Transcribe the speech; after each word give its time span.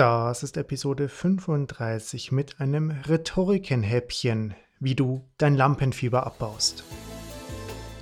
Das 0.00 0.42
ist 0.42 0.56
Episode 0.56 1.10
35 1.10 2.32
mit 2.32 2.58
einem 2.58 2.90
Rhetorikenhäppchen, 2.90 4.54
wie 4.78 4.94
du 4.94 5.28
dein 5.36 5.54
Lampenfieber 5.54 6.24
abbaust. 6.24 6.84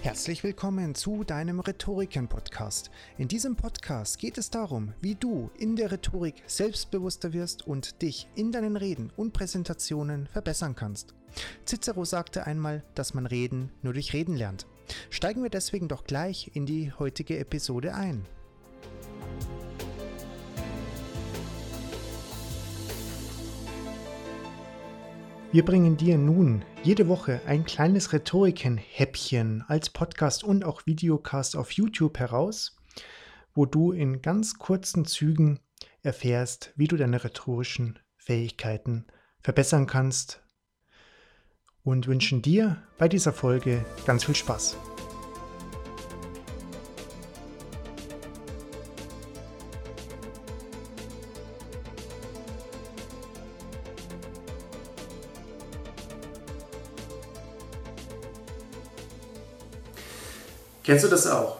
Herzlich 0.02 0.44
willkommen 0.44 0.94
zu 0.94 1.24
deinem 1.24 1.58
Rhetoriken-Podcast. 1.58 2.92
In 3.16 3.26
diesem 3.26 3.56
Podcast 3.56 4.20
geht 4.20 4.38
es 4.38 4.48
darum, 4.48 4.94
wie 5.00 5.16
du 5.16 5.50
in 5.58 5.74
der 5.74 5.90
Rhetorik 5.90 6.44
selbstbewusster 6.46 7.32
wirst 7.32 7.66
und 7.66 8.00
dich 8.00 8.28
in 8.36 8.52
deinen 8.52 8.76
Reden 8.76 9.10
und 9.16 9.32
Präsentationen 9.32 10.28
verbessern 10.28 10.76
kannst. 10.76 11.14
Cicero 11.66 12.04
sagte 12.04 12.46
einmal, 12.46 12.84
dass 12.94 13.12
man 13.12 13.26
Reden 13.26 13.72
nur 13.82 13.94
durch 13.94 14.12
Reden 14.12 14.36
lernt. 14.36 14.68
Steigen 15.10 15.42
wir 15.42 15.50
deswegen 15.50 15.88
doch 15.88 16.04
gleich 16.04 16.52
in 16.54 16.64
die 16.64 16.92
heutige 16.92 17.38
Episode 17.40 17.92
ein. 17.96 18.24
Wir 25.50 25.64
bringen 25.64 25.96
dir 25.96 26.18
nun 26.18 26.62
jede 26.82 27.08
Woche 27.08 27.40
ein 27.46 27.64
kleines 27.64 28.12
Rhetoriken-Häppchen 28.12 29.64
als 29.66 29.88
Podcast 29.88 30.44
und 30.44 30.62
auch 30.62 30.84
Videocast 30.84 31.56
auf 31.56 31.72
YouTube 31.72 32.18
heraus, 32.18 32.76
wo 33.54 33.64
du 33.64 33.92
in 33.92 34.20
ganz 34.20 34.58
kurzen 34.58 35.06
Zügen 35.06 35.60
erfährst, 36.02 36.74
wie 36.76 36.86
du 36.86 36.98
deine 36.98 37.24
rhetorischen 37.24 37.98
Fähigkeiten 38.18 39.06
verbessern 39.40 39.86
kannst 39.86 40.42
und 41.82 42.06
wünschen 42.08 42.42
dir 42.42 42.82
bei 42.98 43.08
dieser 43.08 43.32
Folge 43.32 43.86
ganz 44.04 44.24
viel 44.24 44.36
Spaß. 44.36 44.76
Kennst 60.88 61.04
du 61.04 61.08
das 61.08 61.26
auch? 61.26 61.58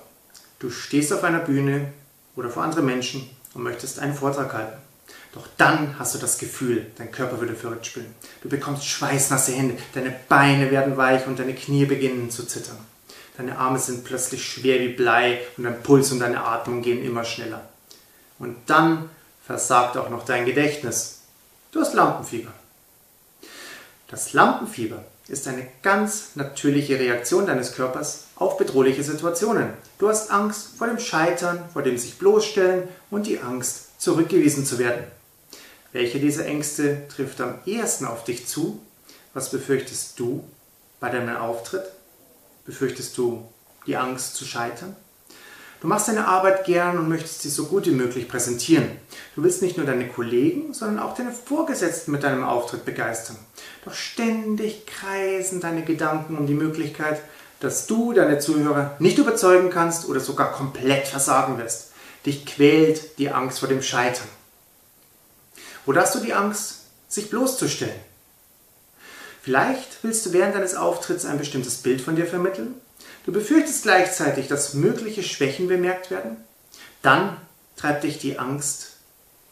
Du 0.58 0.70
stehst 0.70 1.12
auf 1.12 1.22
einer 1.22 1.40
Bühne 1.40 1.92
oder 2.34 2.48
vor 2.48 2.62
anderen 2.62 2.86
Menschen 2.86 3.28
und 3.52 3.62
möchtest 3.62 3.98
einen 3.98 4.14
Vortrag 4.14 4.54
halten. 4.54 4.78
Doch 5.34 5.46
dann 5.58 5.98
hast 5.98 6.14
du 6.14 6.18
das 6.18 6.38
Gefühl, 6.38 6.86
dein 6.96 7.12
Körper 7.12 7.38
würde 7.38 7.54
verrückt 7.54 7.84
spielen. 7.84 8.14
Du 8.42 8.48
bekommst 8.48 8.86
schweißnasse 8.86 9.52
Hände, 9.52 9.76
deine 9.92 10.16
Beine 10.30 10.70
werden 10.70 10.96
weich 10.96 11.26
und 11.26 11.38
deine 11.38 11.54
Knie 11.54 11.84
beginnen 11.84 12.30
zu 12.30 12.46
zittern. 12.46 12.78
Deine 13.36 13.58
Arme 13.58 13.78
sind 13.78 14.02
plötzlich 14.04 14.50
schwer 14.50 14.80
wie 14.80 14.94
Blei 14.94 15.42
und 15.58 15.64
dein 15.64 15.82
Puls 15.82 16.10
und 16.10 16.20
deine 16.20 16.42
Atmung 16.42 16.80
gehen 16.80 17.04
immer 17.04 17.24
schneller. 17.24 17.68
Und 18.38 18.56
dann 18.64 19.10
versagt 19.44 19.98
auch 19.98 20.08
noch 20.08 20.24
dein 20.24 20.46
Gedächtnis. 20.46 21.18
Du 21.72 21.80
hast 21.80 21.92
Lampenfieber. 21.92 22.52
Das 24.08 24.32
Lampenfieber 24.32 25.04
ist 25.28 25.46
eine 25.46 25.66
ganz 25.82 26.30
natürliche 26.36 26.98
Reaktion 26.98 27.46
deines 27.46 27.74
Körpers 27.74 28.24
auf 28.36 28.56
bedrohliche 28.56 29.04
Situationen. 29.04 29.74
Du 29.98 30.08
hast 30.08 30.30
Angst 30.30 30.70
vor 30.78 30.86
dem 30.86 30.98
Scheitern, 30.98 31.68
vor 31.72 31.82
dem 31.82 31.98
sich 31.98 32.18
bloßstellen 32.18 32.88
und 33.10 33.26
die 33.26 33.40
Angst, 33.40 34.00
zurückgewiesen 34.00 34.64
zu 34.64 34.78
werden. 34.78 35.04
Welche 35.92 36.18
dieser 36.18 36.46
Ängste 36.46 37.06
trifft 37.08 37.40
am 37.40 37.58
ehesten 37.66 38.06
auf 38.06 38.24
dich 38.24 38.46
zu? 38.46 38.80
Was 39.34 39.50
befürchtest 39.50 40.18
du 40.18 40.44
bei 41.00 41.10
deinem 41.10 41.36
Auftritt? 41.36 41.84
Befürchtest 42.64 43.16
du 43.18 43.46
die 43.86 43.96
Angst 43.96 44.34
zu 44.34 44.44
scheitern? 44.44 44.96
Du 45.80 45.86
machst 45.86 46.08
deine 46.08 46.26
Arbeit 46.26 46.64
gern 46.64 46.98
und 46.98 47.08
möchtest 47.08 47.42
sie 47.42 47.50
so 47.50 47.66
gut 47.66 47.86
wie 47.86 47.92
möglich 47.92 48.28
präsentieren. 48.28 48.90
Du 49.36 49.44
willst 49.44 49.62
nicht 49.62 49.76
nur 49.76 49.86
deine 49.86 50.08
Kollegen, 50.08 50.74
sondern 50.74 50.98
auch 50.98 51.14
deine 51.14 51.30
Vorgesetzten 51.30 52.10
mit 52.10 52.24
deinem 52.24 52.42
Auftritt 52.42 52.84
begeistern. 52.84 53.36
Doch 53.84 53.94
ständig 53.94 54.86
kreisen 54.86 55.60
deine 55.60 55.84
Gedanken 55.84 56.36
um 56.36 56.48
die 56.48 56.54
Möglichkeit, 56.54 57.20
dass 57.61 57.86
du 57.86 58.12
deine 58.12 58.40
Zuhörer 58.40 58.96
nicht 58.98 59.18
überzeugen 59.18 59.70
kannst 59.70 60.08
oder 60.08 60.18
sogar 60.18 60.50
komplett 60.50 61.06
versagen 61.06 61.58
wirst. 61.58 61.92
Dich 62.27 62.44
quält 62.44 63.18
die 63.18 63.30
Angst 63.30 63.61
vor 63.61 63.68
dem 63.68 63.83
Scheitern. 63.83 64.28
Oder 65.86 66.02
hast 66.02 66.17
du 66.17 66.20
die 66.20 66.34
Angst, 66.34 66.80
sich 67.08 67.30
bloßzustellen? 67.30 67.94
Vielleicht 69.42 70.02
willst 70.02 70.27
du 70.27 70.33
während 70.33 70.56
deines 70.56 70.74
Auftritts 70.74 71.24
ein 71.24 71.38
bestimmtes 71.38 71.77
Bild 71.77 72.00
von 72.00 72.17
dir 72.17 72.27
vermitteln 72.27 72.74
Du 73.28 73.34
befürchtest 73.34 73.83
gleichzeitig, 73.83 74.48
dass 74.48 74.72
mögliche 74.72 75.22
Schwächen 75.22 75.68
bemerkt 75.68 76.11
werden? 76.11 76.39
Dann 77.02 77.36
treibt 77.77 78.05
dich 78.05 78.16
die 78.16 78.39
Angst 78.39 78.92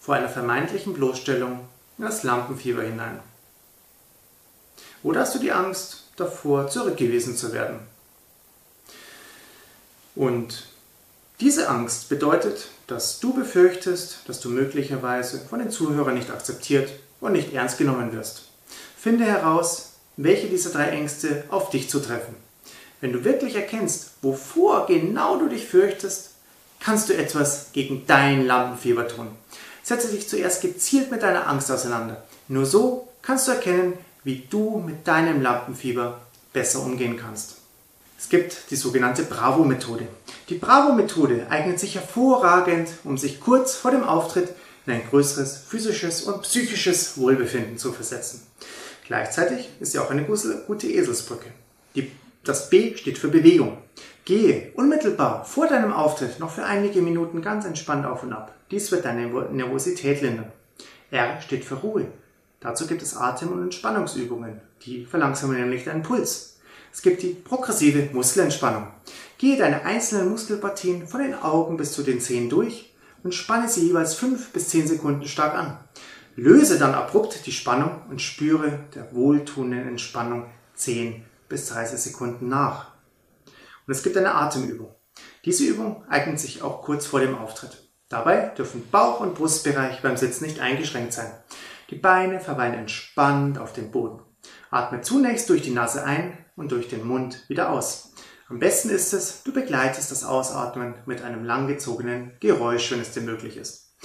vor 0.01 0.15
einer 0.15 0.31
vermeintlichen 0.31 0.95
Bloßstellung 0.95 1.61
in 1.99 2.05
das 2.05 2.23
Lampenfieber 2.23 2.83
hinein. 2.83 3.21
Oder 5.03 5.21
hast 5.21 5.35
du 5.35 5.39
die 5.41 5.53
Angst 5.53 6.05
davor, 6.17 6.71
zurückgewiesen 6.71 7.37
zu 7.37 7.53
werden? 7.53 7.81
Und 10.15 10.69
diese 11.41 11.69
Angst 11.69 12.09
bedeutet, 12.09 12.69
dass 12.87 13.21
du 13.21 13.35
befürchtest, 13.35 14.21
dass 14.27 14.41
du 14.41 14.49
möglicherweise 14.49 15.39
von 15.39 15.59
den 15.59 15.71
Zuhörern 15.71 16.15
nicht 16.15 16.31
akzeptiert 16.31 16.91
und 17.21 17.33
nicht 17.33 17.53
ernst 17.53 17.77
genommen 17.77 18.15
wirst. 18.15 18.45
Finde 18.97 19.27
heraus, 19.27 19.91
welche 20.17 20.47
dieser 20.47 20.71
drei 20.71 20.89
Ängste 20.89 21.45
auf 21.51 21.69
dich 21.69 21.91
zutreffen. 21.91 22.47
Wenn 23.01 23.13
du 23.13 23.25
wirklich 23.25 23.55
erkennst, 23.55 24.11
wovor 24.23 24.87
genau 24.87 25.39
du 25.39 25.49
dich 25.49 25.67
fürchtest, 25.67 26.31
kannst 26.81 27.09
du 27.09 27.17
etwas 27.17 27.73
gegen 27.73 28.07
dein 28.07 28.47
Lampenfieber 28.47 29.09
tun. 29.09 29.29
Setze 29.83 30.09
dich 30.09 30.29
zuerst 30.29 30.63
gezielt 30.63 31.11
mit 31.11 31.23
deiner 31.23 31.49
Angst 31.49 31.71
auseinander. 31.71 32.25
Nur 32.49 32.67
so 32.67 33.09
kannst 33.23 33.49
du 33.49 33.53
erkennen, 33.53 33.95
wie 34.25 34.47
du 34.51 34.83
mit 34.85 35.07
deinem 35.07 35.43
Lampenfieber 35.43 36.21
besser 36.53 36.81
umgehen 36.81 37.17
kannst. 37.17 37.57
Es 38.19 38.29
gibt 38.29 38.71
die 38.71 38.77
sogenannte 38.77 39.25
Bravo-Methode. 39.25 40.09
Die 40.49 40.55
Bravo-Methode 40.55 41.47
eignet 41.51 41.79
sich 41.79 41.95
hervorragend, 41.97 42.89
um 43.05 43.19
sich 43.19 43.41
kurz 43.41 43.75
vor 43.75 43.91
dem 43.91 44.05
Auftritt 44.05 44.49
in 44.87 44.95
ein 44.95 45.09
größeres 45.09 45.59
physisches 45.69 46.23
und 46.23 46.43
psychisches 46.43 47.19
Wohlbefinden 47.19 47.79
zu 47.79 47.93
versetzen. 47.93 48.47
Gleichzeitig 49.07 49.69
ist 49.81 49.93
sie 49.93 49.99
auch 49.99 50.11
eine 50.11 50.25
gute 50.25 50.87
Eselsbrücke. 50.87 51.51
Die 51.95 52.11
das 52.49 52.71
B 52.71 52.97
steht 52.97 53.19
für 53.19 53.29
Bewegung. 53.29 53.79
Gehe 54.25 54.73
unmittelbar 54.75 55.45
vor 55.45 55.69
deinem 55.69 55.93
Auftritt 55.93 56.41
noch 56.41 56.51
für 56.51 56.65
einige 56.65 57.03
Minuten 57.03 57.43
ganz 57.43 57.65
entspannt 57.65 58.07
auf 58.07 58.23
und 58.23 58.33
ab. 58.33 58.55
Dies 58.71 58.91
wird 58.91 59.05
deine 59.05 59.27
Nervosität 59.27 60.23
lindern. 60.23 60.51
R 61.11 61.41
steht 61.41 61.65
für 61.65 61.77
Ruhe. 61.77 62.07
Dazu 62.61 62.87
gibt 62.87 63.03
es 63.03 63.17
Atem- 63.17 63.53
und 63.53 63.63
Entspannungsübungen. 63.63 64.61
Die 64.83 65.05
verlangsamen 65.05 65.57
nämlich 65.57 65.85
deinen 65.85 66.03
Puls. 66.03 66.59
Es 66.93 67.03
gibt 67.03 67.23
die 67.23 67.35
progressive 67.35 68.09
Muskelentspannung. 68.13 68.89
Gehe 69.39 69.59
deine 69.59 69.85
einzelnen 69.85 70.31
Muskelpartien 70.31 71.07
von 71.07 71.23
den 71.23 71.35
Augen 71.35 71.77
bis 71.77 71.93
zu 71.93 72.03
den 72.03 72.21
Zehen 72.21 72.49
durch 72.49 72.93
und 73.23 73.35
spanne 73.35 73.69
sie 73.69 73.87
jeweils 73.87 74.15
5 74.15 74.51
bis 74.51 74.71
10 74.71 74.89
Sekunden 74.89 75.27
stark 75.27 75.55
an. 75.55 75.79
Löse 76.37 76.79
dann 76.79 76.95
abrupt 76.95 77.47
die 77.47 77.53
Spannung 77.53 78.03
und 78.11 78.23
spüre 78.23 78.81
der 78.95 79.15
wohltuenden 79.15 79.87
Entspannung 79.87 80.47
10 80.75 81.25
bis 81.49 81.69
30 81.69 81.99
Sekunden 81.99 82.49
nach. 82.49 82.93
Und 83.87 83.93
es 83.93 84.03
gibt 84.03 84.17
eine 84.17 84.35
Atemübung. 84.35 84.95
Diese 85.45 85.65
Übung 85.65 86.05
eignet 86.09 86.41
sich 86.41 86.63
auch 86.63 86.83
kurz 86.83 87.07
vor 87.07 87.21
dem 87.21 87.37
Auftritt. 87.37 87.89
Dabei 88.09 88.49
dürfen 88.57 88.89
Bauch- 88.91 89.21
und 89.21 89.35
Brustbereich 89.35 90.03
beim 90.03 90.17
Sitzen 90.17 90.45
nicht 90.45 90.61
eingeschränkt 90.61 91.13
sein. 91.13 91.33
Die 91.91 91.97
Beine 91.97 92.41
verweilen 92.41 92.75
entspannt 92.75 93.59
auf 93.59 93.73
dem 93.73 93.91
Boden. 93.91 94.23
Atme 94.71 95.01
zunächst 95.01 95.49
durch 95.49 95.63
die 95.63 95.71
Nase 95.71 96.05
ein 96.05 96.37
und 96.57 96.73
durch 96.73 96.89
den 96.89 97.07
Mund 97.07 97.49
wieder 97.49 97.71
aus. 97.71 98.13
Am 98.49 98.59
besten 98.59 98.91
ist 98.91 99.13
es, 99.13 99.43
du 99.43 99.53
begleitest 99.53 100.11
das 100.13 100.25
Ausatmen 100.25 100.95
mit 101.07 101.23
einem 101.23 101.45
langgezogenen 101.45 102.33
Geräusch, 102.41 102.91
wenn 102.93 103.01
es 103.01 103.13
dir 103.13 103.23
möglich 103.23 103.57
ist. 103.57 103.97